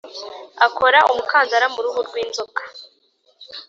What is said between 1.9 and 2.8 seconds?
rwinzoka